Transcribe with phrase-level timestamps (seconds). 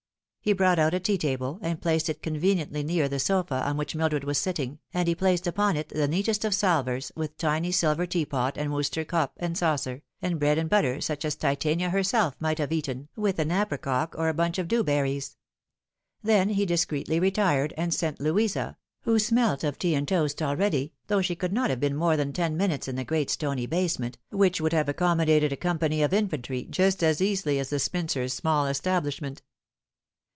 [0.43, 3.93] He brought out a tea table, and placed it conveniently near the sofa on which
[3.93, 8.07] Mildred was sitting, and he placed upon it the neatest of salvers, with tiny silver
[8.07, 12.57] teapot and Worcester cup and saucer, md bread and butter such as Titauia herself might
[12.57, 13.07] have eatea No Ughx.
[13.17, 15.35] 165 with an "apricock" or a bunch of dewberries.
[16.23, 21.21] Then he discreetly retired, and sent Louisa, who smelt of tea and toast already, though
[21.21, 24.59] she could not have been more than ten minutes in the great stony basement, which
[24.59, 29.43] would have accommodated a company of infantry just as easily as the spinster's small establishment.